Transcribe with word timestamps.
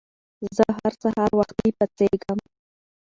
زه 0.55 0.65
هر 0.77 0.93
سهار 1.03 1.31
وختي 1.39 1.67
پاڅېږم. 1.77 2.39